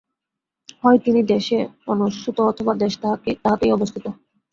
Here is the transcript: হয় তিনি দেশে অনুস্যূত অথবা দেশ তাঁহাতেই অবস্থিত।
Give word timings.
হয় 0.81 0.99
তিনি 1.05 1.21
দেশে 1.33 1.57
অনুস্যূত 1.87 2.37
অথবা 2.51 2.73
দেশ 2.75 2.93
তাঁহাতেই 3.35 3.71
অবস্থিত। 3.71 4.05